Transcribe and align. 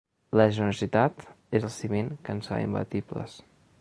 La 0.39 0.45
generositat 0.53 1.21
és 1.59 1.67
el 1.69 1.73
ciment 1.75 2.09
que 2.25 2.37
ens 2.39 2.51
fa 2.55 2.59
imbatibles. 2.67 3.37